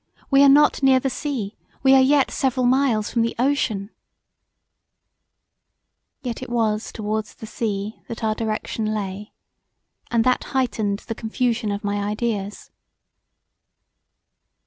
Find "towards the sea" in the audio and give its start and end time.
6.91-8.01